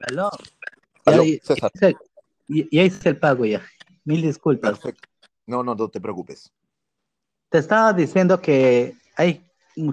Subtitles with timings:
[0.00, 0.30] Aló.
[1.04, 1.70] Aló, Ya- César.
[2.48, 3.62] ya hice el pago ya.
[4.04, 4.78] Mil disculpas.
[4.78, 5.08] Perfecto.
[5.46, 6.50] No, no, no te preocupes.
[7.50, 9.44] Te estaba diciendo que hay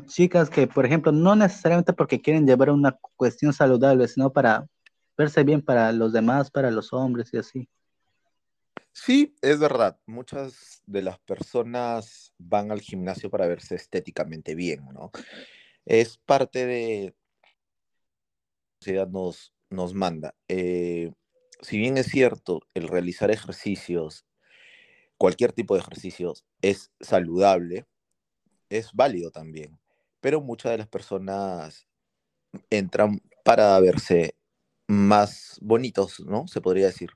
[0.08, 4.68] chicas que, por ejemplo, no necesariamente porque quieren llevar una cuestión saludable, sino para
[5.18, 7.70] verse bien para los demás, para los hombres y así.
[8.92, 9.98] Sí, es verdad.
[10.06, 15.12] Muchas de las personas van al gimnasio para verse estéticamente bien, ¿no?
[15.86, 17.50] Es parte de la
[18.80, 20.36] sociedad nos, nos manda.
[20.48, 21.12] Eh,
[21.62, 24.26] si bien es cierto, el realizar ejercicios,
[25.18, 27.86] cualquier tipo de ejercicios, es saludable,
[28.70, 29.80] es válido también.
[30.20, 31.88] Pero muchas de las personas
[32.70, 34.36] entran para verse
[34.88, 36.48] más bonitos, ¿no?
[36.48, 37.12] Se podría decir.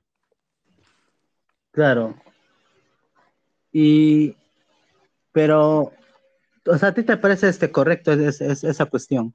[1.71, 2.15] Claro.
[3.71, 4.35] Y,
[5.31, 5.93] pero,
[6.65, 9.33] o sea, ¿a ti te parece este correcto es- es- esa cuestión?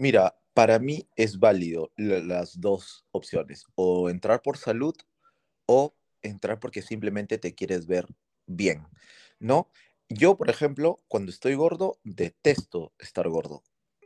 [0.00, 4.94] Mira, para mí es válido la- las dos opciones, o entrar por salud
[5.66, 8.06] o entrar porque simplemente te quieres ver
[8.46, 8.86] bien,
[9.40, 9.70] ¿no?
[10.08, 13.64] Yo, por ejemplo, cuando estoy gordo, detesto estar gordo,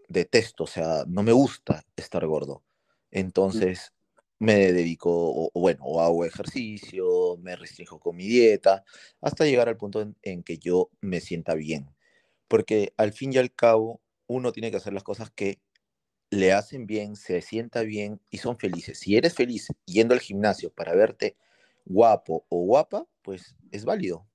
[0.09, 2.65] detesto, o sea, no me gusta estar gordo.
[3.11, 3.93] Entonces,
[4.39, 8.85] me dedico, o, bueno, hago ejercicio, me restringo con mi dieta,
[9.20, 11.91] hasta llegar al punto en, en que yo me sienta bien.
[12.48, 15.61] Porque al fin y al cabo, uno tiene que hacer las cosas que
[16.33, 18.99] le hacen bien, se sienta bien y son felices.
[18.99, 21.37] Si eres feliz yendo al gimnasio para verte
[21.85, 24.27] guapo o guapa, pues es válido.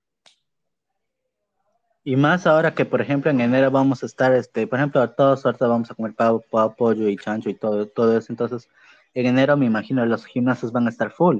[2.03, 5.45] Y más ahora que, por ejemplo, en enero vamos a estar, este, por ejemplo, todos
[5.45, 8.31] ahorita vamos a comer pavo, pavo, pollo y chancho y todo, todo eso.
[8.31, 8.69] Entonces,
[9.15, 11.39] en enero me imagino los gimnasios van a estar full.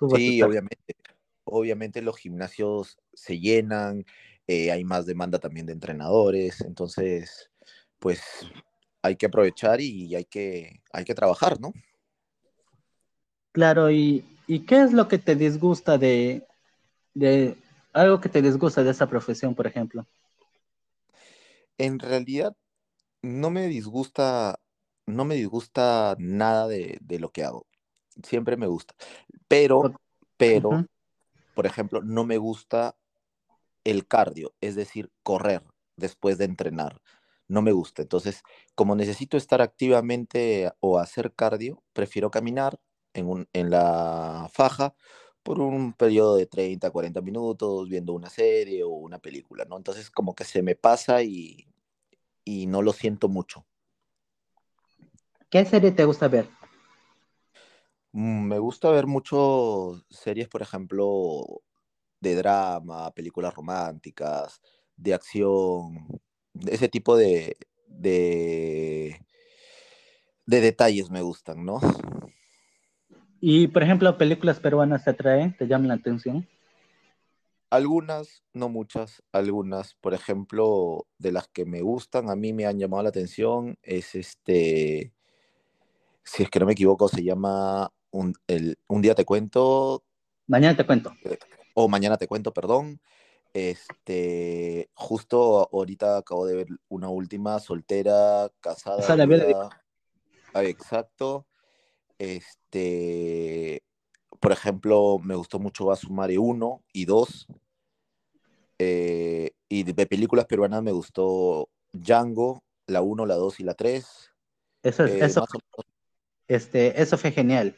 [0.00, 0.76] A Sí, estar- obviamente.
[1.44, 4.04] Obviamente los gimnasios se llenan,
[4.46, 7.50] eh, hay más demanda también de entrenadores, entonces,
[7.98, 8.22] pues
[9.02, 11.72] hay que aprovechar y hay que, hay que trabajar, ¿no?
[13.52, 16.46] Claro, y, ¿y qué es lo que te disgusta de,
[17.12, 17.56] de
[17.92, 20.06] algo que te disgusta de esa profesión, por ejemplo?
[21.76, 22.56] En realidad,
[23.20, 24.58] no me disgusta,
[25.06, 27.66] no me disgusta nada de, de lo que hago.
[28.22, 28.94] Siempre me gusta.
[29.48, 29.94] Pero,
[30.36, 30.86] pero,
[31.54, 32.96] por ejemplo, no me gusta
[33.84, 35.62] el cardio, es decir, correr
[35.96, 37.00] después de entrenar.
[37.52, 38.00] No me gusta.
[38.00, 38.42] Entonces,
[38.74, 42.80] como necesito estar activamente o hacer cardio, prefiero caminar
[43.12, 44.94] en, un, en la faja
[45.42, 49.76] por un periodo de 30, 40 minutos viendo una serie o una película, ¿no?
[49.76, 51.68] Entonces, como que se me pasa y,
[52.42, 53.66] y no lo siento mucho.
[55.50, 56.48] ¿Qué serie te gusta ver?
[58.12, 61.62] Mm, Me gusta ver mucho series, por ejemplo,
[62.20, 64.62] de drama, películas románticas,
[64.96, 66.08] de acción,
[66.66, 69.20] ese tipo de, de,
[70.46, 71.80] de detalles me gustan, ¿no?
[73.40, 76.46] Y, por ejemplo, películas peruanas te atraen, te llaman la atención.
[77.70, 82.78] Algunas, no muchas, algunas, por ejemplo, de las que me gustan, a mí me han
[82.78, 85.12] llamado la atención, es este,
[86.22, 90.04] si es que no me equivoco, se llama Un, el, un día te cuento,
[90.46, 91.14] Mañana te cuento.
[91.74, 93.00] o mañana te cuento, perdón.
[93.54, 99.06] Este, justo ahorita acabo de ver una última, soltera, casada.
[100.54, 101.46] Ah, exacto.
[102.18, 103.82] Este,
[104.40, 107.46] por ejemplo, me gustó mucho Basumare 1 y 2.
[108.78, 114.30] Eh, y de películas peruanas me gustó Django, la 1, la 2 y la 3.
[114.82, 115.46] Eso, es- Eh, eso,
[116.48, 117.76] este, eso fue genial.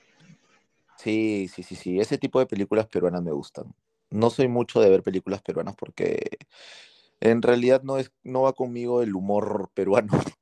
[0.99, 2.01] sí, sí, sí, sí.
[2.01, 3.75] Ese tipo de películas peruanas me gustan.
[4.14, 6.38] No soy mucho de ver películas peruanas porque
[7.20, 10.12] en realidad no es, no va conmigo el humor peruano.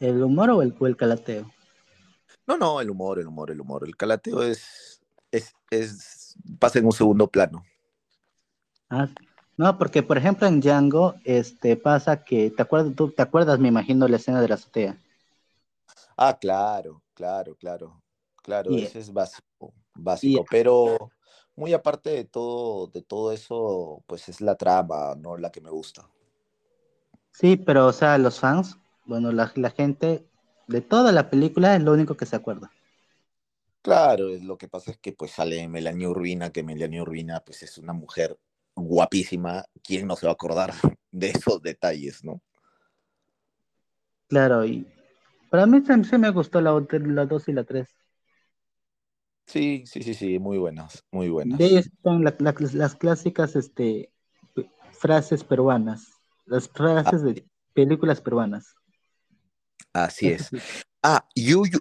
[0.00, 1.50] ¿El humor o el, o el calateo?
[2.46, 3.84] No, no, el humor, el humor, el humor.
[3.86, 5.00] El calateo es,
[5.30, 7.64] es, es, pasa en un segundo plano.
[8.90, 9.08] Ah,
[9.56, 13.68] no, porque por ejemplo en Django, este, pasa que, ¿te acuerdas, tú te acuerdas, me
[13.68, 14.96] imagino, la escena de la azotea?
[16.16, 18.02] Ah, claro, claro, claro,
[18.42, 21.10] claro, Y- ese es básico, básico, pero
[21.56, 25.36] muy aparte de todo, de todo eso, pues es la trama, ¿no?
[25.36, 26.08] La que me gusta.
[27.32, 30.26] Sí, pero o sea, los fans, bueno, la, la gente
[30.68, 32.70] de toda la película es lo único que se acuerda.
[33.82, 37.78] Claro, lo que pasa es que pues sale Melanie Urbina, que Melanie Urbina pues es
[37.78, 38.36] una mujer
[38.74, 40.72] guapísima, ¿quién no se va a acordar
[41.12, 42.40] de esos detalles, no?
[44.28, 44.86] Claro, y
[45.50, 47.88] para mí sí, sí me gustó la 2 y la 3.
[49.46, 51.58] Sí, sí, sí, sí, muy buenas, muy buenas.
[51.58, 54.10] De ahí están la- la- las clásicas este,
[54.92, 56.08] frases peruanas,
[56.46, 58.74] las frases de películas peruanas.
[59.92, 60.50] Así es.
[61.02, 61.26] Ah,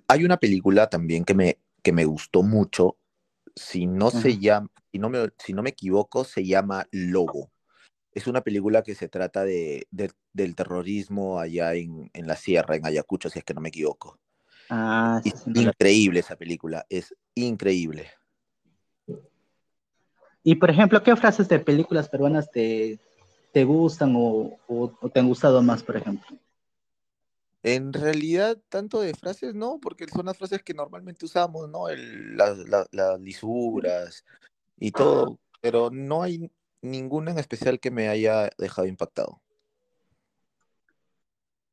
[0.07, 2.98] hay una película también que me, que me gustó mucho.
[3.56, 7.51] Si no se llama, si no, me, si no me equivoco, se llama Lobo.
[8.12, 12.86] Es una película que se trata de, del terrorismo allá en, en, la sierra, en
[12.86, 14.19] Ayacucho, si es que no me equivoco.
[14.69, 18.09] Ah, sí, increíble esa película, es increíble.
[20.44, 23.00] Y por ejemplo, ¿qué frases de películas peruanas te,
[23.53, 24.59] te gustan o,
[25.13, 26.27] te han gustado más, por ejemplo?
[27.63, 31.85] En realidad, tanto de frases no, porque son las frases que normalmente usamos, ¿no?
[31.88, 32.57] las,
[32.91, 34.25] las lisuras
[34.77, 36.51] y todo, pero no hay
[36.81, 39.41] ninguna en especial que me haya dejado impactado.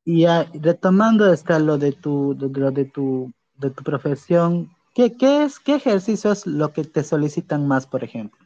[0.05, 5.43] Y retomando esta, lo de tu, de, lo de tu, de tu profesión, ¿qué, qué,
[5.43, 8.39] es, ¿qué ejercicio es lo que te solicitan más, por ejemplo?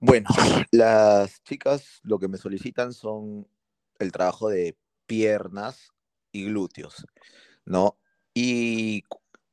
[0.00, 0.28] Bueno,
[0.72, 3.46] las chicas lo que me solicitan son
[3.98, 4.76] el trabajo de
[5.06, 5.92] piernas
[6.32, 7.06] y glúteos,
[7.64, 7.98] ¿no?
[8.34, 9.04] Y,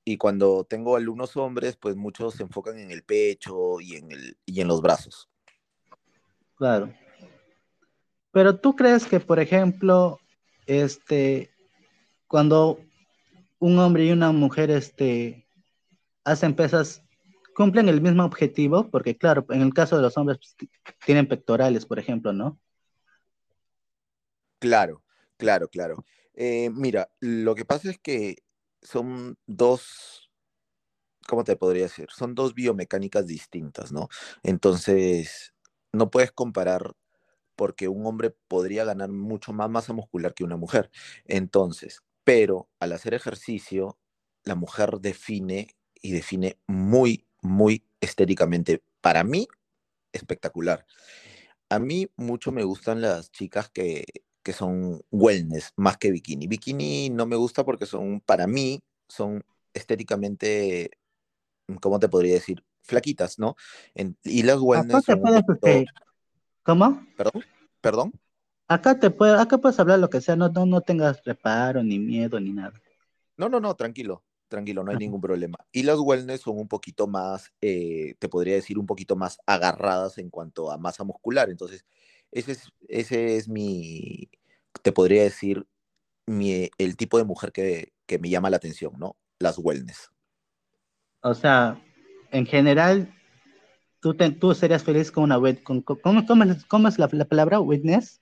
[0.05, 4.37] y, cuando tengo alumnos hombres, pues muchos se enfocan en el pecho y en, el,
[4.45, 5.27] y en los brazos.
[6.55, 6.93] Claro.
[8.31, 10.19] Pero tú crees que, por ejemplo,
[10.67, 11.49] este,
[12.27, 12.79] cuando
[13.59, 15.47] un hombre y una mujer este,
[16.23, 17.03] hacen pesas,
[17.55, 20.69] cumplen el mismo objetivo, porque claro, en el caso de los hombres pues,
[21.05, 22.59] tienen pectorales, por ejemplo, ¿no?
[24.59, 25.03] Claro,
[25.37, 26.05] claro, claro.
[26.33, 28.37] Eh, mira, lo que pasa es que
[28.81, 30.31] son dos,
[31.27, 32.07] ¿cómo te podría decir?
[32.11, 34.07] Son dos biomecánicas distintas, ¿no?
[34.43, 35.53] Entonces,
[35.91, 36.95] no puedes comparar
[37.55, 40.91] porque un hombre podría ganar mucho más masa muscular que una mujer.
[41.25, 43.97] Entonces, pero al hacer ejercicio,
[44.43, 48.83] la mujer define y define muy, muy estéticamente.
[48.99, 49.47] Para mí,
[50.11, 50.85] espectacular.
[51.69, 54.03] A mí mucho me gustan las chicas que,
[54.43, 56.47] que son wellness más que bikini.
[56.47, 60.91] Bikini no me gusta porque son, para mí, son estéticamente,
[61.79, 62.61] ¿cómo te podría decir?
[62.81, 63.55] flaquitas, ¿no?
[64.23, 65.21] y las wellness son
[66.63, 67.05] ¿Cómo?
[67.15, 67.43] ¿Perdón?
[67.79, 68.13] ¿Perdón?
[68.67, 71.99] Acá te puede, acá puedes hablar lo que sea, no, no, no tengas reparo, ni
[71.99, 72.81] miedo, ni nada.
[73.37, 75.57] No, no, no, tranquilo, tranquilo, no hay ningún problema.
[75.71, 80.17] Y las wellness son un poquito más, eh, te podría decir, un poquito más agarradas
[80.17, 81.49] en cuanto a masa muscular.
[81.49, 81.85] Entonces,
[82.31, 84.29] ese es, ese es mi,
[84.81, 85.65] te podría decir,
[86.25, 89.15] mi, el tipo de mujer que, que me llama la atención, ¿no?
[89.39, 90.11] Las wellness.
[91.21, 91.81] O sea,
[92.31, 93.13] en general,
[93.99, 95.61] tú, tú serías feliz con una web.
[95.63, 97.59] Con, ¿cómo, cómo, es, la, palabra?
[97.59, 98.21] ¿Witness?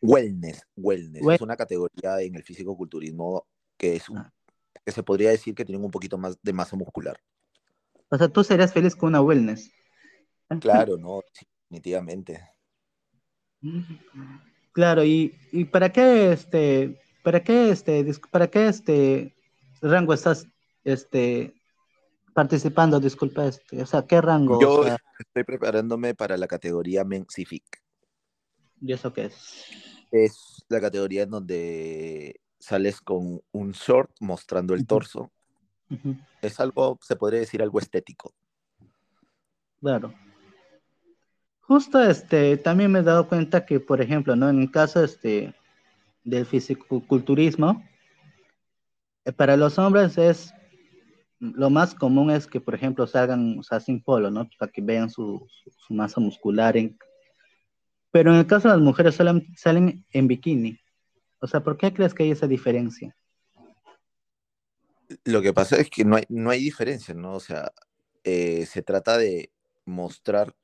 [0.00, 1.22] Wellness, wellness.
[1.34, 4.32] Es una categoría en el físico-culturismo que, es ah.
[4.84, 7.18] que se podría decir que tienen un poquito más de masa muscular.
[8.08, 9.70] O sea, tú serías feliz con una wellness.
[10.60, 11.20] Claro, no,
[11.68, 12.40] definitivamente.
[14.72, 19.36] Claro, y, y, para qué este, para qué este, para qué este
[19.82, 20.46] rango estás
[20.84, 21.54] este
[22.32, 23.00] participando?
[23.00, 24.60] Disculpa, este, o sea, ¿qué rango?
[24.60, 24.84] Yo
[25.18, 27.82] estoy preparándome para la categoría Mensific.
[28.80, 29.89] ¿Y eso qué es?
[30.10, 35.30] Es la categoría en donde sales con un short mostrando el torso.
[36.40, 38.32] Es algo, se podría decir, algo estético.
[39.80, 40.12] Claro.
[41.62, 44.48] Justo este, también me he dado cuenta que, por ejemplo, ¿no?
[44.48, 45.54] En el caso este,
[46.24, 47.82] del fisiculturismo,
[49.24, 50.52] eh, para los hombres es
[51.40, 54.48] lo más común es que, por ejemplo, salgan o sea, sin polo, ¿no?
[54.58, 55.46] Para que vean su,
[55.88, 56.76] masa muscular.
[58.10, 60.78] Pero en el caso de las mujeres salen, salen en bikini.
[61.40, 63.16] O sea, ¿por qué crees que hay esa diferencia?
[65.24, 67.34] Lo que pasa es que no hay, no hay diferencia, ¿no?
[67.34, 67.72] O sea,
[68.24, 69.50] eh, se trata de
[69.84, 70.54] mostrar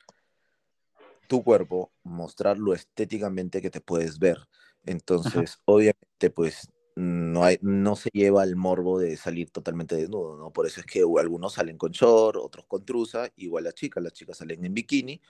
[1.26, 4.38] tu cuerpo, mostrar lo estéticamente que te puedes ver.
[4.84, 10.52] Entonces, obviamente, pues no, hay, no se lleva el morbo de salir totalmente desnudo, ¿no?
[10.52, 14.12] Por eso es que algunos salen con short, otros con truza, igual las chicas, las
[14.12, 15.20] chicas salen en bikini,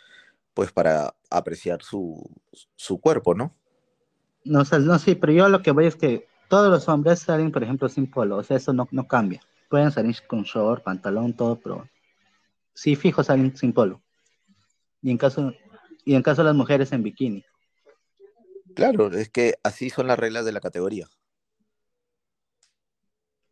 [0.56, 2.18] pues para apreciar su,
[2.76, 3.54] su cuerpo, ¿no?
[4.42, 7.52] No, o no, sí, pero yo lo que voy es que todos los hombres salen,
[7.52, 9.42] por ejemplo, sin polo, o sea, eso no, no cambia.
[9.68, 11.86] Pueden salir con short, pantalón, todo, pero
[12.72, 14.00] sí fijo salen sin polo.
[15.02, 15.52] Y en caso,
[16.06, 17.44] y en caso de las mujeres en bikini.
[18.74, 21.06] Claro, es que así son las reglas de la categoría.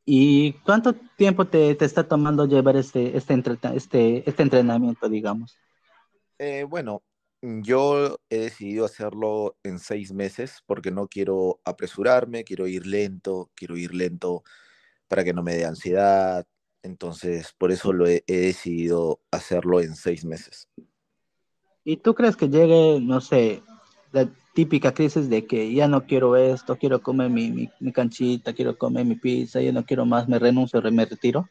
[0.06, 3.42] ¿Y cuánto tiempo te, está tomando llevar este, este,
[3.74, 5.58] este, este entrenamiento, digamos?
[6.38, 7.02] Eh, bueno,
[7.42, 13.76] yo he decidido hacerlo en seis meses porque no quiero apresurarme, quiero ir lento, quiero
[13.76, 14.42] ir lento
[15.08, 16.46] para que no me dé ansiedad.
[16.82, 20.68] Entonces, por eso lo he, he decidido hacerlo en seis meses.
[21.84, 23.62] ¿Y tú crees que llegue, no sé,
[24.54, 29.04] típica crisis de que ya no quiero esto, quiero comer mi, mi, canchita, quiero comer
[29.04, 31.48] mi pizza, ya no quiero más, me renuncio, me retiro?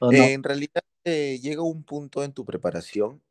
[0.00, 3.22] En realidad eh, llega un punto en tu preparación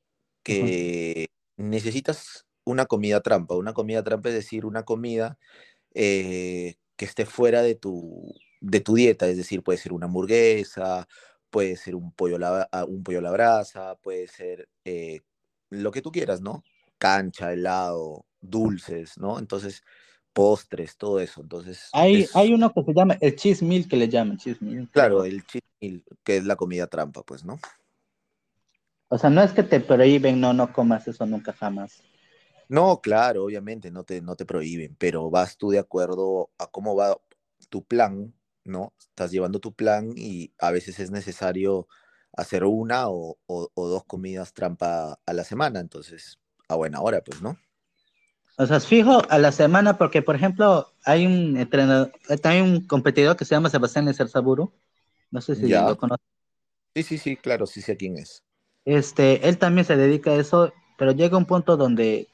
[0.43, 3.55] que necesitas una comida trampa.
[3.55, 5.37] Una comida trampa es decir, una comida
[5.93, 11.07] eh, que esté fuera de tu, de tu dieta, es decir, puede ser una hamburguesa,
[11.49, 15.21] puede ser un pollo, la, ah, un pollo a la brasa, puede ser eh,
[15.69, 16.63] lo que tú quieras, ¿no?
[16.97, 19.39] Cancha, helado, dulces, ¿no?
[19.39, 19.83] Entonces,
[20.33, 21.41] postres, todo eso.
[21.41, 24.89] Entonces, hay, hay uno que se llama el cheese meal, que le llaman cheese meal.
[24.91, 27.59] Claro, el cheese meal, que es la comida trampa, pues, ¿no?
[29.13, 32.01] O sea, no es que te prohíben, no, no comas eso nunca jamás.
[32.69, 36.95] No, claro, obviamente no te, no te prohíben, pero vas tú de acuerdo a cómo
[36.95, 37.19] va
[37.67, 38.93] tu plan, ¿no?
[38.97, 41.89] Estás llevando tu plan y a veces es necesario
[42.37, 43.37] hacer una o,
[43.75, 46.39] dos comidas trampa a la semana, entonces
[46.69, 47.57] a buena hora, pues, ¿no?
[48.57, 52.13] O sea, fijo a la semana porque, por ejemplo, hay un entrenador,
[52.43, 54.71] hay un competidor que se llama Sebastián Saburo,
[55.31, 56.25] no sé si lo conoces.
[56.95, 58.41] Sí, sí, sí, claro, sí sé quién es.
[58.85, 62.27] Este, él también se dedica a eso, pero llega un punto donde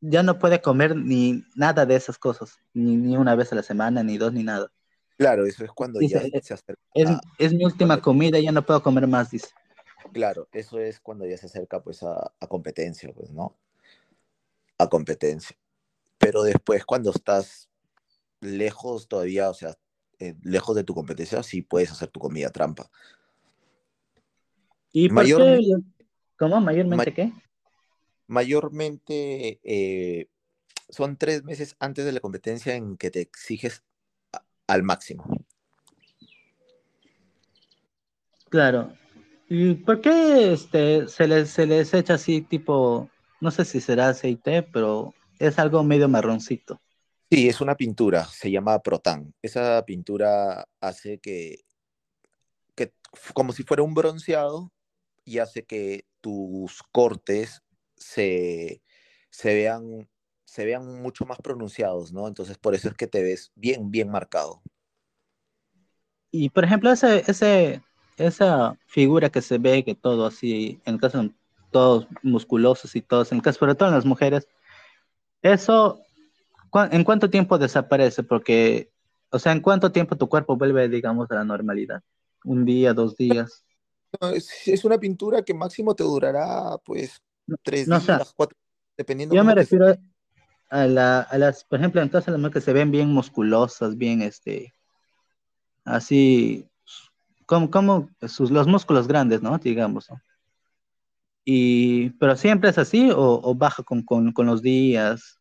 [0.00, 4.02] ya no puede comer ni nada de esas cosas, ni, una vez a la semana,
[4.02, 4.70] ni dos, ni nada.
[5.16, 6.80] Claro, eso es cuando ya se acerca.
[7.38, 9.48] Es, mi última comida, ya no puedo comer más, dice.
[10.12, 13.54] Claro, eso es cuando ya se acerca pues a, competencia, pues, ¿no?
[14.78, 15.56] A competencia.
[16.16, 17.68] Pero después cuando estás
[18.40, 19.76] lejos todavía, o sea,
[20.18, 22.90] eh, lejos de tu competencia, sí puedes hacer tu comida trampa.
[24.92, 25.60] ¿Y por qué?
[26.36, 26.60] ¿Cómo?
[26.60, 27.32] ¿Mayormente qué?
[28.30, 30.28] mayormente eh,
[30.88, 33.82] son tres meses antes de la competencia en que te exiges
[34.68, 35.24] al máximo.
[38.48, 38.94] Claro.
[39.48, 44.10] ¿Y por qué este, se, les, se les echa así tipo, no sé si será
[44.10, 46.80] aceite, pero es algo medio marroncito?
[47.32, 49.34] Sí, es una pintura, se llama Protan.
[49.42, 51.64] Esa pintura hace que,
[52.76, 52.92] que
[53.34, 54.70] como si fuera un bronceado
[55.30, 57.62] y hace que tus cortes
[57.94, 58.82] se,
[59.30, 60.08] se, vean,
[60.44, 62.26] se vean mucho más pronunciados, ¿no?
[62.26, 64.60] Entonces por eso es que te ves bien, bien marcado.
[66.32, 67.82] Y por ejemplo, ese, ese,
[68.16, 71.32] esa figura que se ve, que todo así, en el caso de
[71.70, 74.48] todos musculosos y todos, en el caso sobre todo en las mujeres,
[75.42, 76.00] eso,
[76.90, 78.24] ¿en cuánto tiempo desaparece?
[78.24, 78.90] Porque,
[79.30, 82.02] o sea, ¿en cuánto tiempo tu cuerpo vuelve, digamos, a la normalidad?
[82.44, 83.64] ¿Un día, dos días?
[84.34, 87.20] Es, una pintura que máximo te durará, pues,
[87.62, 88.56] tres días, cuatro,
[88.96, 89.34] dependiendo.
[89.34, 89.96] Yo me refiero
[90.68, 94.22] a, la, a, las, por ejemplo, entonces las mujeres que se ven bien musculosas, bien,
[94.22, 94.72] este,
[95.84, 96.68] así,
[97.46, 99.58] como, como sus, los músculos grandes, ¿no?
[99.58, 100.08] Digamos,
[101.44, 105.40] Y, pero siempre es así o, baja con, con, con, los días.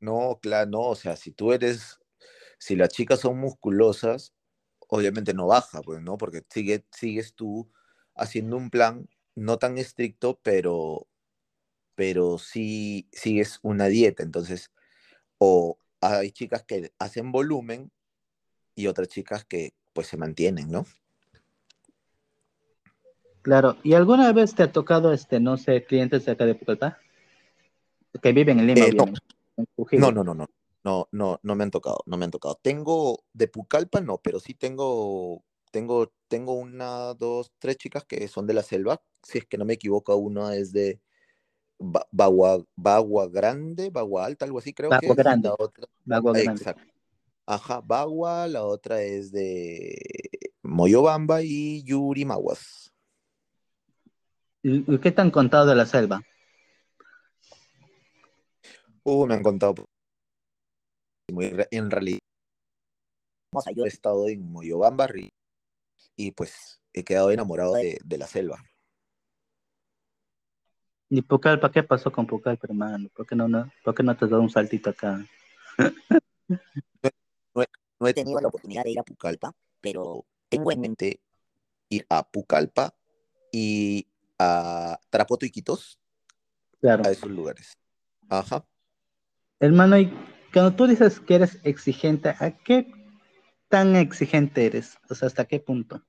[0.00, 1.98] No, claro, no, o sea, si tú eres,
[2.58, 4.34] si las chicas son musculosas,
[4.94, 6.18] obviamente no baja, pues, ¿no?
[6.18, 7.66] Porque sigue, sigues tú
[8.14, 11.06] haciendo un plan no tan estricto, pero,
[11.94, 14.22] pero sí sigues una dieta.
[14.22, 14.70] Entonces,
[15.38, 17.90] o hay chicas que hacen volumen
[18.74, 20.84] y otras chicas que pues se mantienen, ¿no?
[23.40, 26.98] Claro, ¿y alguna vez te ha tocado, este, no sé, clientes de acá de Pucallpa?
[28.22, 28.84] Que viven en Lima.
[28.84, 29.06] Eh, no.
[29.92, 30.50] no, no, no, no,
[30.84, 32.58] no, no, no me han tocado, no me han tocado.
[32.62, 38.46] Tengo, de Pucallpa no, pero sí tengo tengo, tengo una, dos, tres chicas que son
[38.46, 39.02] de la selva.
[39.22, 41.00] Si es que no me equivoco, una es de
[41.78, 45.16] Bagua, Bagua Grande, Bagua Alta, algo así creo que es.
[45.16, 45.48] Grande.
[45.48, 46.52] La otra, Bagua Grande.
[46.52, 46.92] Exacto.
[47.46, 49.98] Ajá, Bagua, la otra es de
[50.62, 52.92] Moyobamba y Yurimaguas.
[54.62, 56.22] ¿Y qué te han contado de la selva?
[59.02, 59.88] Uh, me han contado.
[61.40, 62.18] En realidad,
[63.74, 65.08] yo he estado en Moyobamba,
[66.16, 68.62] y pues he quedado enamorado de, la selva.
[71.08, 71.70] ¿Y Pucallpa?
[71.70, 73.08] ¿Qué pasó con Pucallpa, hermano?
[73.14, 75.24] ¿Por qué no, no, ¿por qué no te has dado un saltito acá?
[77.54, 81.20] no, he tenido la oportunidad de ir a Pucallpa, pero tengo en mente
[81.88, 82.94] ir a Pucallpa
[83.50, 84.06] y
[84.38, 85.98] a Trapoto y Quitos.
[86.80, 87.04] Claro.
[87.06, 87.78] A esos lugares.
[88.28, 88.66] Ajá.
[89.60, 90.12] Hermano, y
[90.52, 92.92] cuando tú dices que eres exigente, ¿a qué
[93.68, 94.98] tan exigente eres?
[95.08, 96.04] O sea, ¿hasta qué punto?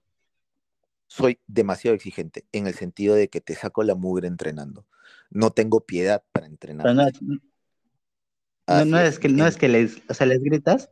[1.08, 4.86] Soy demasiado exigente en el sentido de que te saco la mugre entrenando.
[5.30, 6.94] No tengo piedad para entrenar.
[6.94, 7.08] no,
[9.00, 10.90] es, que, no es que les, o sea, les gritas.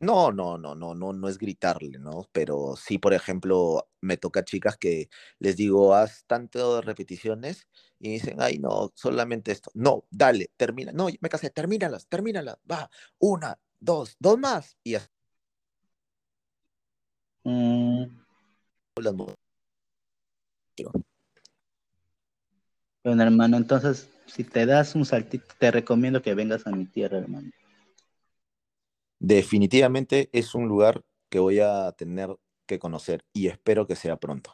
[0.00, 2.26] No, no, no, no, no, no es gritarle, ¿no?
[2.32, 8.12] Pero sí, por ejemplo, me toca chicas que les digo, haz tanto de repeticiones y
[8.12, 9.70] dicen, ay, no, solamente esto.
[9.74, 10.92] No, dale, termina.
[10.92, 12.56] No, me casé, termínalas, termínalas.
[12.70, 14.78] Va, una, dos, dos más.
[14.82, 15.08] Y así.
[17.44, 18.04] Mm,
[23.04, 27.18] bueno, hermano, entonces, si te das un saltito, te recomiendo que vengas a mi tierra,
[27.18, 27.50] hermano.
[29.20, 32.36] Definitivamente es un lugar que voy a tener
[32.66, 34.52] que conocer y espero que sea pronto.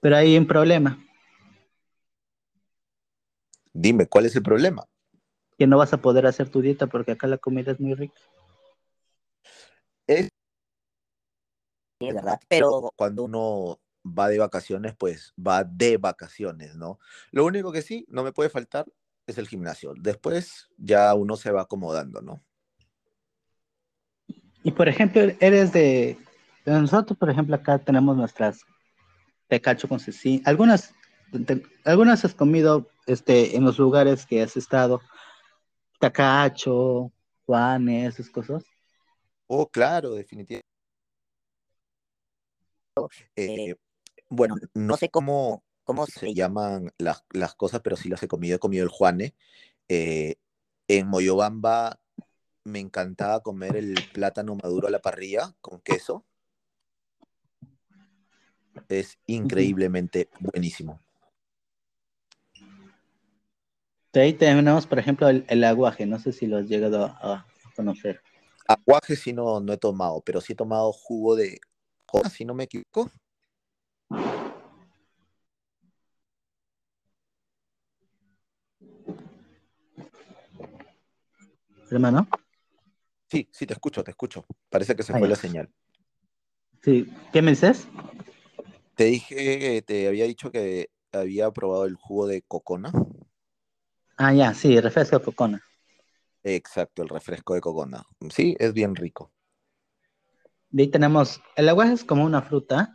[0.00, 0.98] Pero hay un problema,
[3.72, 4.88] Dime, ¿cuál es el problema?
[5.58, 8.14] que no vas a poder hacer tu dieta porque acá la comida es muy rica.
[10.06, 10.28] Es
[12.00, 17.00] es verdad, pero cuando uno va de vacaciones, pues va de vacaciones, ¿no?
[17.32, 18.86] Lo único que sí, no me puede faltar
[19.26, 19.94] es el gimnasio.
[19.96, 22.44] Después ya uno se va acomodando, ¿no?
[24.62, 26.18] Y por ejemplo, eres de,
[26.64, 28.60] de nosotros, por ejemplo, acá tenemos nuestras
[29.48, 30.42] tecacho con cecina.
[30.46, 30.94] Algunas,
[31.46, 35.00] te- algunas has comido este, en los lugares que has estado,
[35.98, 37.10] tacacho,
[37.46, 38.64] juanes, esas cosas.
[39.46, 40.66] Oh, claro, definitivamente.
[43.36, 43.74] Eh,
[44.28, 48.28] bueno, no sé cómo, ¿cómo se se llaman las, las cosas, pero sí las he
[48.28, 48.56] comido.
[48.56, 49.34] He comido el Juane.
[49.88, 50.34] Eh,
[50.88, 51.98] en Moyobamba
[52.68, 56.24] me encantaba comer el plátano maduro a la parrilla con queso.
[58.88, 61.00] Es increíblemente buenísimo.
[64.12, 67.18] De ahí tenemos, por ejemplo, el, el aguaje, no sé si lo has llegado a,
[67.20, 67.46] a
[67.76, 68.20] conocer.
[68.66, 71.60] Aguaje sí no, no he tomado, pero sí he tomado jugo de
[72.30, 73.10] si no me equivoco.
[81.90, 82.28] Hermano,
[83.30, 84.44] Sí, sí, te escucho, te escucho.
[84.70, 85.70] Parece que se Ah, fue la señal.
[86.82, 87.86] sí, ¿qué me dices?
[88.96, 92.92] Te dije, te había dicho que había probado el jugo de cocona.
[94.18, 95.62] Ah, ya, sí, refresco de cocona.
[96.42, 98.02] Exacto, el refresco de cocona.
[98.30, 99.32] Sí, es bien rico.
[100.70, 102.94] De ahí tenemos, el aguaje es como una fruta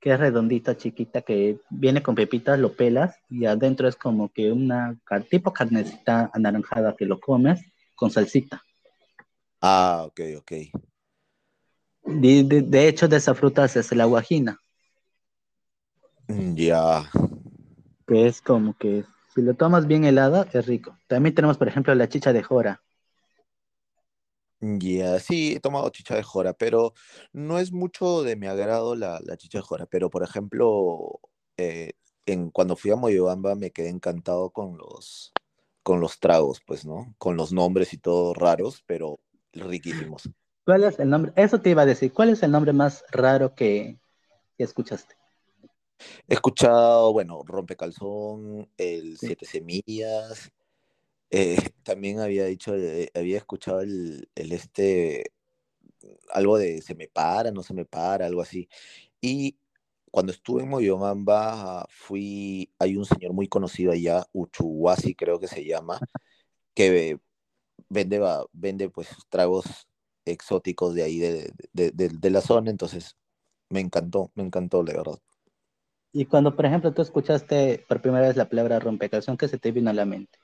[0.00, 4.52] que es redondita, chiquita, que viene con pepitas, lo pelas y adentro es como que
[4.52, 4.98] una
[5.30, 7.60] tipo carnecita anaranjada que lo comes
[7.94, 8.62] con salsita.
[9.60, 10.52] Ah, ok, ok.
[12.06, 14.58] De, de- de hecho, de esa fruta se hace la guajina,
[16.30, 17.08] Mm, Ya.
[18.06, 20.98] que es como que si lo tomas bien helada, es rico.
[21.06, 22.82] También tenemos, por ejemplo, la chicha de jora.
[24.60, 26.94] Ya, sí, he tomado chicha de jora, pero
[27.32, 29.86] no es mucho de mi agrado la, la chicha de jora.
[29.86, 31.20] Pero, por ejemplo,
[31.58, 31.92] eh,
[32.24, 35.32] en, cuando fui a Moyobamba me quedé encantado con los,
[35.82, 37.14] con los tragos, pues, ¿no?
[37.18, 39.20] Con los nombres y todo raros, pero
[39.64, 40.28] riquísimos.
[40.64, 41.32] ¿Cuál es el nombre?
[41.36, 42.12] Eso te iba a decir.
[42.12, 43.98] ¿Cuál es el nombre más raro que,
[44.58, 45.16] que escuchaste?
[46.28, 49.28] He escuchado, bueno, Rompecalzón, el Sí.
[49.28, 50.50] Siete Semillas.
[51.30, 55.32] eh, también había dicho, eh, había escuchado el, el este,
[56.32, 58.68] algo de se me para, no se me para, algo así.
[59.20, 59.56] Y
[60.10, 65.64] cuando estuve en Moyobamba, fui, hay un señor muy conocido allá, Uchuhuasi creo que se
[65.64, 65.98] llama,
[66.74, 67.20] que
[67.88, 69.66] vende, va- vende pues tragos
[70.24, 73.16] exóticos de ahí, de, de, de- de la zona, entonces
[73.70, 75.18] me encantó, me encantó, la verdad.
[76.12, 79.70] Y cuando, por ejemplo, tú escuchaste por primera vez la palabra rompecalzón, ¿qué se te
[79.70, 80.36] vino a la mente?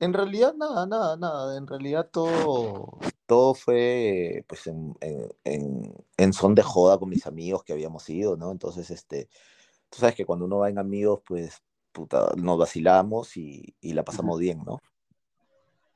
[0.00, 1.56] En realidad, nada, nada, nada.
[1.56, 7.26] En realidad todo, todo fue pues en, en, en, en son de joda con mis
[7.26, 8.50] amigos que habíamos ido, ¿no?
[8.50, 9.28] Entonces, este,
[9.90, 11.62] tú sabes que cuando uno va en amigos, pues,
[11.92, 14.80] puta, nos vacilamos y, y la pasamos bien, ¿no?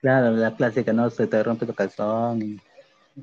[0.01, 1.11] Claro, la clásica, ¿no?
[1.11, 2.43] Se te rompe tu calzón.
[2.43, 2.61] Y...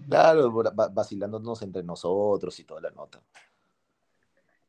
[0.09, 3.21] Claro, va- vacilándonos entre nosotros y toda la nota.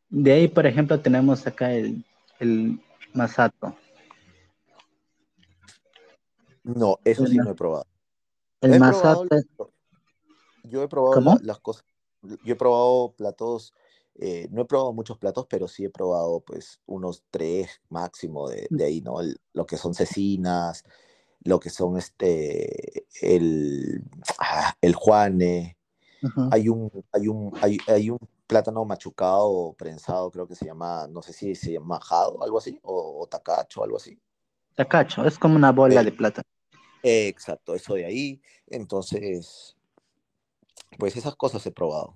[0.09, 2.05] De ahí, por ejemplo, tenemos acá el,
[2.39, 2.81] el
[3.13, 3.77] masato.
[6.63, 7.87] No, eso El sí no he probado.
[8.61, 9.73] El He masato, probado,
[10.65, 11.85] yo he probado las cosas,
[12.23, 13.75] yo he probado platos,
[14.15, 18.67] eh, no he probado muchos platos, pero sí he probado pues unos tres máximo de,
[18.71, 19.21] de ahí, ¿no?
[19.21, 20.85] El- lo que son cecinas,
[21.45, 24.03] lo que son este, el,
[24.39, 25.77] ah, el juane,
[26.51, 31.07] hay un, hay un, hay, hay un plátano machucado o prensado, creo que se llama,
[31.09, 34.19] no sé si se llama majado, algo así, o, o tacacho, algo así.
[34.75, 36.43] tacacho, es como una bola Eh, de plata.
[37.03, 38.43] Exacto, eso de ahí.
[38.69, 39.77] Entonces,
[40.99, 42.15] pues esas cosas he probado.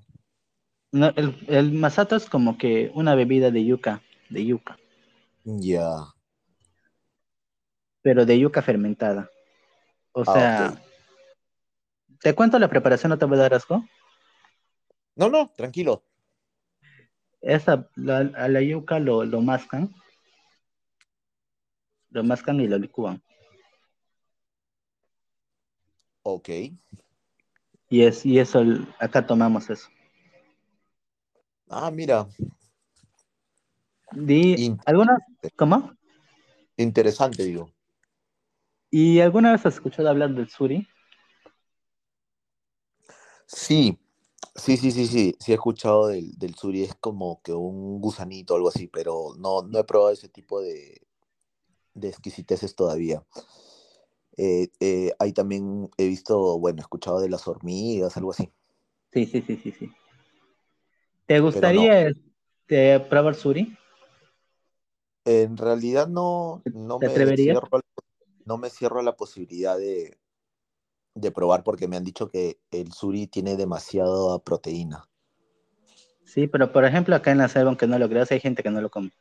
[0.93, 4.77] No, el, el masato es como que una bebida de yuca, de yuca,
[5.45, 6.15] Ya.
[8.03, 9.31] Pero de yuca fermentada.
[10.13, 10.83] O Ah, sea,
[12.21, 13.85] te cuento la preparación, no te voy a dar asco.
[15.17, 16.03] No, no, tranquilo.
[17.43, 19.95] Esa, la, a la yuca lo, lo mascan.
[22.11, 23.23] Lo mascan y lo licúan.
[26.23, 26.49] Ok.
[27.91, 28.63] Y, es, y eso,
[28.99, 29.89] acá tomamos eso.
[31.69, 32.29] Ah, mira,
[34.13, 35.19] Di, In- ¿alguna,
[35.57, 35.93] ¿Cómo?
[36.77, 37.71] interesante, digo.
[38.91, 40.87] ¿Y alguna vez has escuchado hablar del suri?
[43.47, 43.99] Sí,
[44.55, 48.55] sí, sí, sí, sí, sí he escuchado del, del suri, es como que un gusanito
[48.55, 51.03] o algo así, pero no, no he probado ese tipo de,
[51.95, 53.25] de exquisiteces todavía.
[54.37, 58.51] Eh, eh, ahí también he visto, bueno, he escuchado de las hormigas, algo así.
[59.13, 59.93] Sí, sí, sí, sí, sí.
[61.27, 63.75] ¿Te gustaría este, probar suri?
[65.25, 67.59] En realidad no, no ¿Te me atreverías?
[67.61, 67.80] cierro,
[68.51, 70.19] no me cierro a la posibilidad de,
[71.15, 75.09] de probar porque me han dicho que el suri tiene demasiada proteína.
[76.25, 78.71] Sí, pero por ejemplo acá en la selva, aunque no lo creas, hay gente que
[78.73, 79.13] no lo come.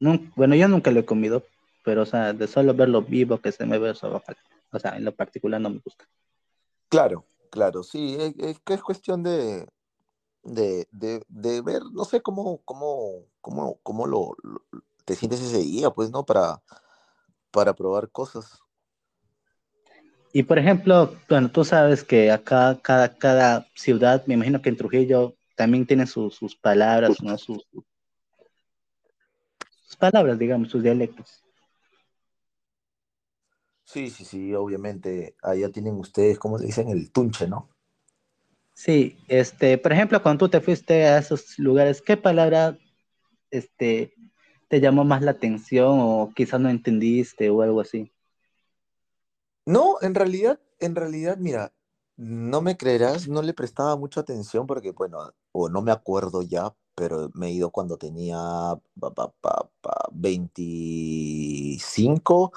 [0.00, 1.42] Nun- bueno, yo nunca lo he comido,
[1.84, 4.22] pero o sea, de solo verlo vivo que se me ve eso.
[4.72, 6.08] O sea, en lo particular no me gusta.
[6.88, 9.68] Claro, claro, sí, es, es que es cuestión de,
[10.42, 14.64] de, de, de ver, no sé cómo, cómo, cómo, cómo lo, lo-
[15.04, 16.24] te sientes ese día, pues, ¿no?
[16.24, 16.62] Para,
[17.54, 18.60] para probar cosas.
[20.32, 24.76] Y por ejemplo, bueno, tú sabes que acá cada, cada ciudad, me imagino que en
[24.76, 27.38] Trujillo también tiene sus sus palabras, ¿no?
[27.38, 27.64] Sus,
[29.84, 31.44] sus palabras, digamos, sus dialectos.
[33.84, 35.36] Sí, sí, sí, obviamente.
[35.40, 36.88] Allá tienen ustedes, ¿cómo le dicen?
[36.88, 37.68] El tunche, ¿no?
[38.72, 42.76] Sí, este, por ejemplo, cuando tú te fuiste a esos lugares, ¿qué palabra
[43.52, 44.14] este,
[44.74, 48.10] te llamó más la atención o quizás no entendiste o algo así?
[49.66, 51.72] No, en realidad, en realidad, mira,
[52.16, 56.74] no me creerás, no le prestaba mucha atención porque, bueno, o no me acuerdo ya,
[56.96, 58.36] pero me he ido cuando tenía
[58.98, 62.52] pa, pa, pa, pa, 25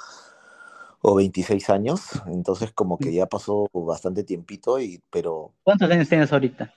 [1.01, 6.34] o 26 años, entonces como que ya pasó bastante tiempito, y, pero ¿Cuántos años tienes
[6.34, 6.73] ahorita?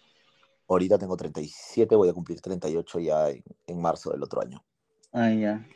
[0.68, 4.62] ahorita tengo 37, voy a cumplir 38 ya en, en marzo del otro año.
[5.12, 5.66] Ah, ya.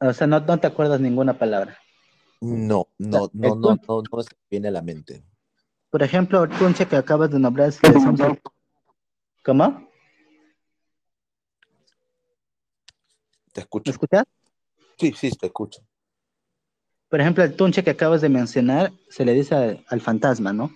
[0.00, 1.78] O sea, no, no te acuerdas ninguna palabra.
[2.40, 5.24] No, no, no, no, no, no se me viene a la mente.
[5.90, 8.20] Por ejemplo, el tunche que acabas de nombrar, le decimos
[9.44, 9.88] ¿cómo?
[13.52, 13.90] Te ¿Me escucho.
[13.92, 14.24] escuchas?
[14.98, 15.80] Sí, sí, te escucho.
[17.08, 20.70] Por ejemplo, el tunche que acabas de mencionar se le dice al, al fantasma, ¿no?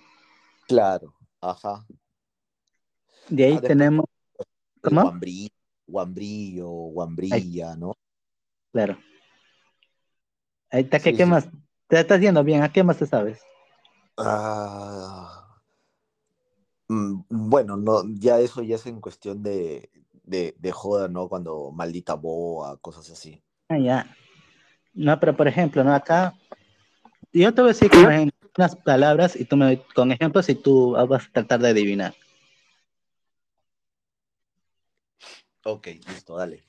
[0.67, 1.85] Claro, ajá.
[3.27, 4.05] De ahí Ah, tenemos,
[4.39, 4.45] el
[4.81, 5.01] ¿cómo?
[5.01, 5.51] guambrí,
[5.89, 7.93] guambrillo, guambrilla, ¿no?
[8.71, 8.97] Claro.
[10.71, 11.29] Ahí está, ¿qué, Sí, qué sí.
[11.29, 11.49] más?
[11.87, 13.41] Te estás yendo bien, ¿a qué más te sabes?
[14.17, 15.57] Ah,
[16.87, 19.89] mm, bueno, no, ya eso ya es en cuestión de,
[20.23, 21.27] de, de joda, ¿no?
[21.27, 23.41] Cuando maldita boa, cosas así.
[23.69, 24.15] Ah, ya.
[24.93, 25.93] No, pero por ejemplo, ¿no?
[25.93, 26.33] Acá,
[27.31, 27.91] yo te voy a decir
[28.57, 32.13] unas palabras y tú me con ejemplos y tú vas a tratar de adivinar.
[35.65, 36.63] Ok, listo, dale.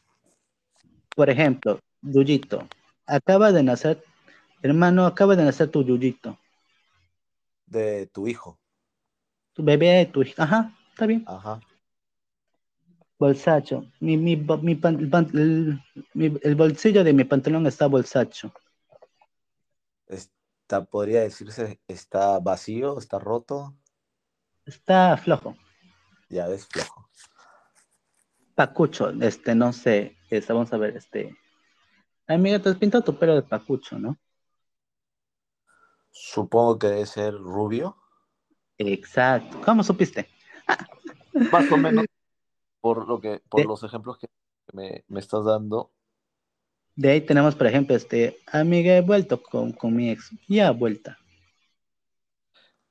[1.14, 2.68] Por ejemplo, Yuyito.
[3.06, 4.02] Acaba de nacer,
[4.62, 6.38] hermano, acaba de nacer tu Yuyito.
[7.66, 8.58] De tu hijo,
[9.52, 10.42] Tu bebé, tu hija.
[10.42, 11.24] Ajá, está bien.
[11.26, 11.60] ajá.
[13.18, 13.84] Bolsacho.
[14.00, 15.80] Mi, mi, mi pan- el, pan- el-
[16.14, 18.52] mi- el bolsillo de mi pantalón está bolsacho.
[20.06, 23.74] Está, podría decirse, está vacío, está roto,
[24.64, 25.56] Está flojo.
[26.28, 27.08] ya ves, flojo.
[28.60, 30.18] Pacucho, este, no sé.
[30.28, 31.34] Este, vamos a ver, este.
[32.26, 34.18] Amiga, te has pintado tu pelo de pacucho, ¿no?
[36.10, 37.96] Supongo que debe ser rubio,
[38.76, 39.62] Exacto.
[39.64, 40.28] ¿Cómo supiste?
[41.50, 42.04] más o menos
[42.82, 44.26] por lo que, por De- los ejemplos que
[44.74, 45.90] me, me estás dando.
[46.96, 50.32] De ahí tenemos, por ejemplo, este, amiga, he vuelto con, con mi ex.
[50.48, 51.16] Ya vuelta.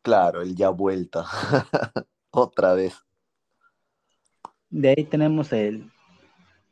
[0.01, 1.25] Claro, el ya vuelta.
[2.31, 2.95] Otra vez.
[4.69, 5.89] De ahí tenemos el,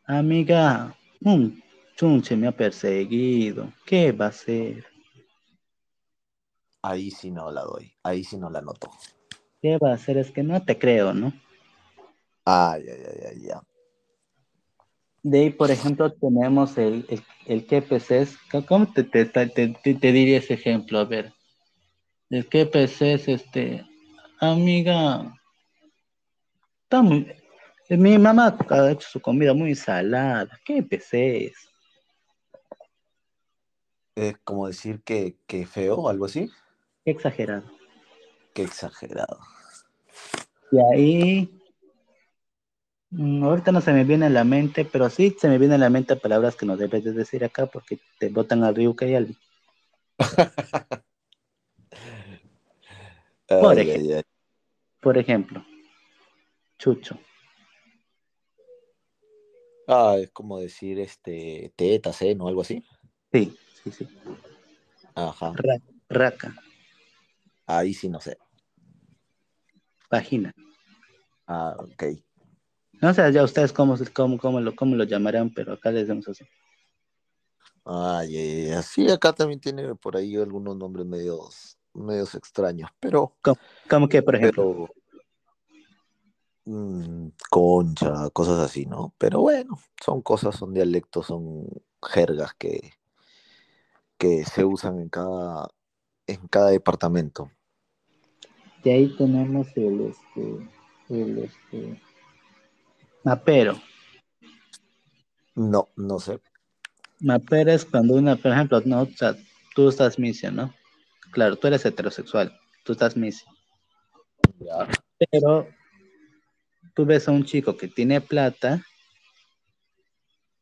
[0.06, 1.62] amiga, un
[1.96, 3.74] chunche me ha perseguido.
[3.86, 4.86] ¿Qué va a hacer?
[6.82, 8.92] Ahí sí no la doy, ahí sí no la noto.
[9.62, 10.18] ¿Qué va a hacer?
[10.18, 11.34] Es que no te creo, ¿no?
[12.46, 13.62] Ay, ay, ay, ay, ya.
[15.24, 17.82] De ahí, por ejemplo, tenemos el, el, el que
[18.12, 18.38] es.
[18.68, 21.00] ¿Cómo te, te, te, te- te diría ese ejemplo?
[21.00, 21.34] A ver.
[22.30, 22.66] El que
[23.14, 23.86] es este,
[24.40, 25.34] amiga.
[26.84, 27.28] Está muy,
[27.90, 30.60] mi mamá ha hecho su comida muy salada.
[30.66, 31.56] ¿Qué es?
[34.16, 36.50] Es como decir que, que feo o algo así.
[37.06, 37.64] Qué exagerado.
[38.54, 39.40] Qué exagerado.
[40.72, 41.62] Y ahí,
[43.12, 45.78] mm, ahorita no se me viene a la mente, pero sí se me viene a
[45.78, 49.16] la mente palabras que no debes de decir acá porque te botan al río que
[49.16, 49.38] hay.
[53.48, 54.22] Por ejemplo.
[55.00, 55.66] Por ejemplo,
[56.78, 57.18] chucho.
[59.88, 62.84] Ah, es como decir este teta, seno, algo así.
[63.32, 64.08] Sí, sí, sí.
[65.16, 65.54] Ajá.
[65.56, 66.54] Ra- raca,
[67.66, 68.38] Ahí sí no sé.
[70.10, 70.54] vagina.
[71.48, 72.04] Ah, ok.
[73.02, 76.28] No sé ya ustedes cómo, cómo, cómo, lo, cómo lo llamarán, pero acá les damos
[76.28, 76.46] así.
[77.86, 78.84] Ay, ay, ay.
[78.84, 83.36] Sí, acá también tiene por ahí algunos nombres medios, medios extraños, pero,
[83.90, 84.90] Como que, por ejemplo,
[86.68, 89.14] pero mm, concha, cosas así, ¿no?
[89.18, 91.66] Pero bueno, son cosas, son dialectos, son
[92.04, 92.92] jergas que,
[94.18, 95.70] que se usan en cada,
[96.28, 97.52] en cada departamento.
[98.84, 100.70] de ahí tenemos el, este,
[101.10, 102.02] el, este,
[103.24, 103.80] mapero.
[105.56, 106.40] No, no sé.
[107.20, 109.36] Mapero es cuando una, por ejemplo, no, o sea,
[109.74, 110.74] tú estás misión, ¿no?
[111.32, 113.54] Claro, tú eres heterosexual, tú estás misión.
[114.60, 114.88] Ya.
[115.32, 115.68] Pero
[116.98, 118.84] tú ves a un chico que tiene plata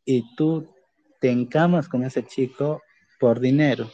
[0.04, 0.69] y tú
[1.21, 2.82] te encamas con ese chico
[3.21, 3.89] por dinero.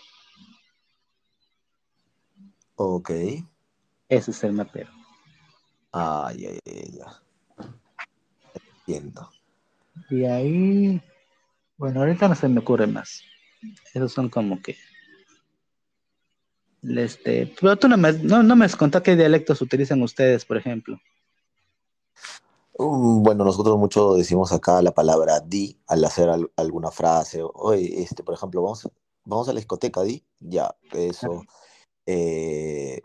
[2.77, 3.11] Ok.
[4.09, 4.89] Ese es el mapero.
[5.91, 7.21] Ay, ay, ay, ya.
[8.87, 9.29] Entiendo.
[10.09, 10.99] Y ahí,
[11.77, 13.21] bueno, ahorita no se me ocurre más.
[13.93, 14.75] Esos son como que.
[16.81, 20.57] Este, pero tú no me, no, no me has contado qué dialectos utilizan ustedes, por
[20.57, 20.99] ejemplo.
[22.81, 27.41] Mm, Bueno, nosotros mucho decimos acá la palabra di al hacer al- alguna frase.
[27.43, 28.89] Oye, este, por ejemplo, vamos,
[29.25, 30.25] vamos a la discoteca, di.
[30.39, 31.43] Ya, eso.
[32.05, 33.01] Eh,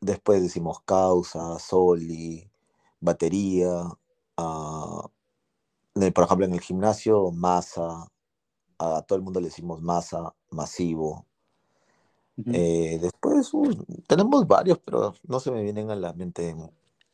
[0.00, 2.50] después decimos causa, soli,
[3.00, 3.70] batería.
[6.00, 8.08] eh, por ejemplo, en el gimnasio, masa.
[8.78, 11.26] A todo el mundo le decimos masa, masivo.
[12.52, 16.54] Eh, después, uy, tenemos varios, pero no se me vienen a la mente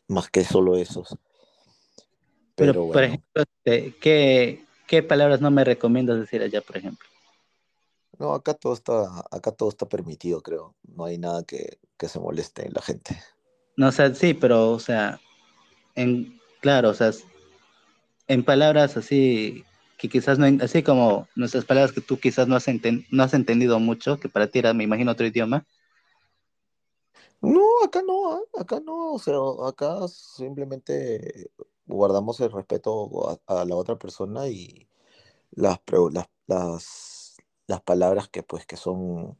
[0.08, 1.16] más que solo esos.
[2.54, 7.08] Pero, Pero por ejemplo, este, ¿qué, ¿qué palabras no me recomiendas decir allá, por ejemplo?
[8.18, 10.76] No, acá todo está, acá todo está permitido, creo.
[10.82, 13.20] No hay nada que, que se moleste en la gente.
[13.76, 15.20] No, o sea, sí, pero, o sea,
[15.96, 17.10] en, claro, o sea,
[18.28, 19.64] en palabras así,
[19.98, 23.34] que quizás no, así como nuestras palabras que tú quizás no has, enten- no has
[23.34, 25.66] entendido mucho, que para ti era, me imagino, otro idioma.
[27.40, 28.40] No, acá no, ¿ah?
[28.60, 29.34] acá no, o sea,
[29.68, 31.50] acá simplemente
[31.86, 34.88] guardamos el respeto a, a la otra persona y
[35.52, 35.80] las,
[36.12, 39.38] las, las, las palabras que pues que son,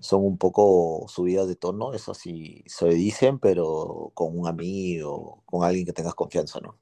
[0.00, 5.64] son un poco subidas de tono, eso sí se dicen, pero con un amigo, con
[5.64, 6.78] alguien que tengas confianza, ¿no?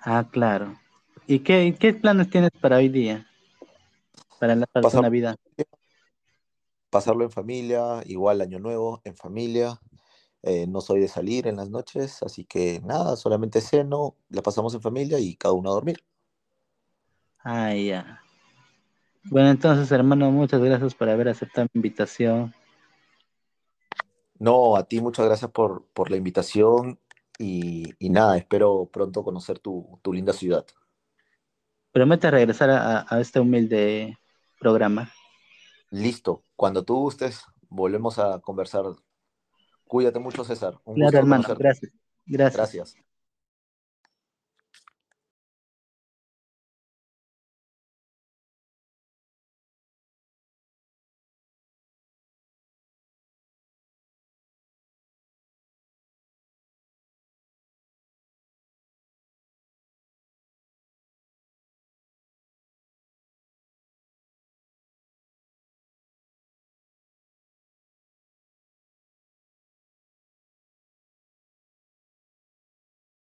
[0.00, 0.76] Ah, claro.
[1.26, 3.26] ¿Y qué, qué planes tienes para hoy día?
[4.38, 5.36] Para la para tu Pasar- Navidad.
[6.90, 9.80] pasarlo en familia, igual año nuevo en familia.
[10.46, 14.74] Eh, no soy de salir en las noches, así que nada, solamente ceno, la pasamos
[14.74, 16.04] en familia y cada uno a dormir.
[17.38, 18.20] Ah, ya.
[19.30, 22.54] Bueno, entonces, hermano, muchas gracias por haber aceptado mi invitación.
[24.38, 27.00] No, a ti muchas gracias por, por la invitación
[27.38, 30.66] y, y nada, espero pronto conocer tu, tu linda ciudad.
[31.90, 34.18] Promete regresar a, a este humilde
[34.58, 35.10] programa.
[35.90, 38.84] Listo, cuando tú gustes, volvemos a conversar.
[39.86, 40.78] Cuídate mucho, César.
[40.84, 41.92] Un Claro, gusto hermano, gracias.
[42.26, 42.56] Gracias.
[42.56, 42.96] Gracias.